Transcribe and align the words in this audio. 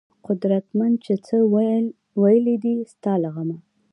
قدرمند 0.25 0.95
چې 1.05 1.13
څۀ 1.25 1.37
وئيل 2.21 2.45
دي 2.63 2.73
ستا 2.93 3.13
د 3.21 3.23
غمه 3.33 3.57